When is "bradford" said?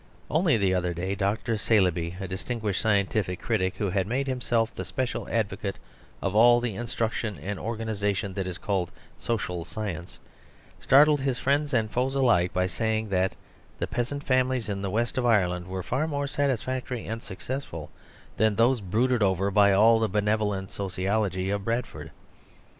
21.63-22.09